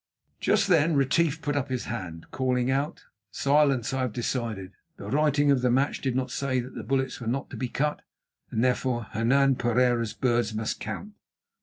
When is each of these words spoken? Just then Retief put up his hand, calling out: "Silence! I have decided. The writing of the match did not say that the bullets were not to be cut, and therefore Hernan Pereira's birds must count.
Just 0.39 0.67
then 0.67 0.95
Retief 0.95 1.43
put 1.43 1.55
up 1.55 1.69
his 1.69 1.85
hand, 1.85 2.25
calling 2.31 2.71
out: 2.71 3.03
"Silence! 3.29 3.93
I 3.93 4.01
have 4.01 4.13
decided. 4.13 4.71
The 4.97 5.11
writing 5.11 5.51
of 5.51 5.61
the 5.61 5.69
match 5.69 6.01
did 6.01 6.15
not 6.15 6.31
say 6.31 6.59
that 6.59 6.73
the 6.73 6.81
bullets 6.81 7.21
were 7.21 7.27
not 7.27 7.51
to 7.51 7.55
be 7.55 7.69
cut, 7.69 8.01
and 8.49 8.63
therefore 8.63 9.03
Hernan 9.11 9.57
Pereira's 9.57 10.13
birds 10.13 10.55
must 10.55 10.79
count. 10.79 11.13